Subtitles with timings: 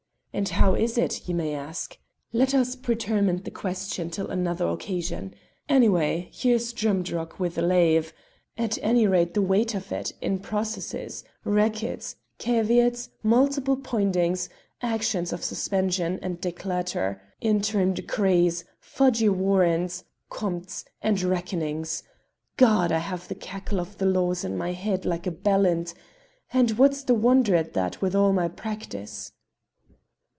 [0.33, 1.97] And how is it, ye may ask?
[2.31, 5.33] Let us pretermit the question till another occasion;
[5.67, 8.13] anyway here's Drimdarroch wi' the lave,
[8.57, 14.47] at any rate the weight of it in processes, records, caveats, multiple poindings,
[14.81, 22.03] actions of suspension and declator, interim decrees, fugie warrants, compts, and reckonings
[22.55, 22.89] God!
[22.89, 25.93] I have the cackle of the law in my head like a ballant,
[26.53, 29.33] and what's the wonder at that wi' all my practice?"